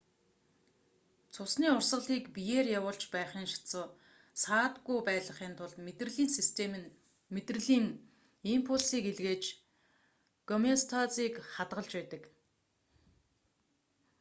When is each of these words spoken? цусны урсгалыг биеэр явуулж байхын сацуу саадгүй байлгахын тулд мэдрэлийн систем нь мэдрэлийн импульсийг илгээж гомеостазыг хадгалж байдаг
цусны 1.35 1.67
урсгалыг 1.75 2.23
биеэр 2.35 2.67
явуулж 2.79 3.03
байхын 3.15 3.45
сацуу 3.53 3.87
саадгүй 4.43 4.99
байлгахын 5.07 5.53
тулд 5.59 5.75
мэдрэлийн 5.85 6.31
систем 6.37 6.71
нь 6.81 6.87
мэдрэлийн 7.35 7.85
импульсийг 8.55 9.05
илгээж 9.11 9.43
гомеостазыг 10.49 11.33
хадгалж 11.53 11.91
байдаг 11.97 12.23